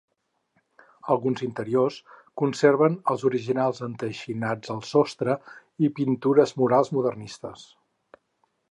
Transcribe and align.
Alguns 1.15 1.43
interiors 1.47 1.97
conserven 2.43 2.95
els 3.15 3.27
originals 3.31 3.83
enteixinats 3.89 4.75
al 4.77 4.83
sostre 4.95 5.37
i 5.89 5.95
pintures 6.01 6.57
murals 6.63 6.95
modernistes. 6.99 7.73